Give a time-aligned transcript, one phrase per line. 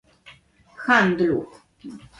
[0.85, 1.45] Handlu